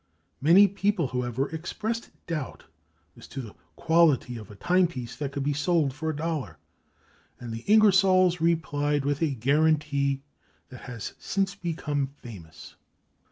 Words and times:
Many 0.41 0.67
people, 0.67 1.09
however, 1.09 1.47
expressed 1.49 2.09
doubt 2.25 2.63
as 3.15 3.27
to 3.27 3.39
the 3.43 3.53
quality 3.75 4.35
of 4.35 4.49
a 4.49 4.55
timepiece 4.55 5.15
that 5.17 5.31
could 5.31 5.43
be 5.43 5.53
sold 5.53 5.93
for 5.93 6.09
a 6.09 6.15
dollar, 6.15 6.57
and 7.39 7.53
the 7.53 7.63
Ingersolls 7.71 8.41
replied 8.41 9.05
with 9.05 9.21
a 9.21 9.35
guarantee 9.35 10.23
that 10.69 10.85
has 10.89 11.13
since 11.19 11.53
become 11.53 12.07
famous. 12.07 12.73